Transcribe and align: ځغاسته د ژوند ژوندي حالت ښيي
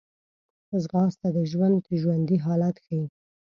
ځغاسته 0.83 1.27
د 1.35 1.37
ژوند 1.51 1.77
ژوندي 2.01 2.37
حالت 2.45 2.75
ښيي 2.85 3.03